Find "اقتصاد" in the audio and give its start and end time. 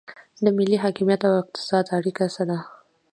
1.43-1.85